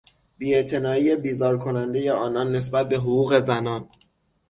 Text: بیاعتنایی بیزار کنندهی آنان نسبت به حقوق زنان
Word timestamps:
بیاعتنایی 0.37 1.15
بیزار 1.15 1.57
کنندهی 1.57 2.09
آنان 2.09 2.51
نسبت 2.55 2.89
به 2.89 2.95
حقوق 2.97 3.39
زنان 3.39 3.89